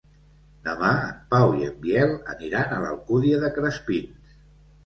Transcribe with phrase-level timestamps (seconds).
[0.69, 4.35] Demà en Pau i en Biel aniran a l'Alcúdia de Crespins.